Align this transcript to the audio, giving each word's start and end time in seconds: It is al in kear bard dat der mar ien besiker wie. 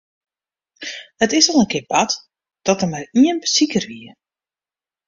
It 1.25 1.33
is 1.39 1.49
al 1.51 1.61
in 1.63 1.69
kear 1.71 1.87
bard 1.91 2.11
dat 2.67 2.79
der 2.81 2.89
mar 2.91 3.05
ien 3.23 3.41
besiker 3.43 3.83
wie. 3.89 4.11